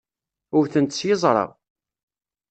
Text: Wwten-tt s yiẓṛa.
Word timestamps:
Wwten-tt 0.57 0.97
s 0.99 1.01
yiẓṛa. 1.07 1.45